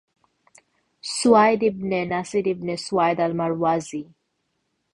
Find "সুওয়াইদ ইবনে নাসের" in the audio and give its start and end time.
1.03-2.45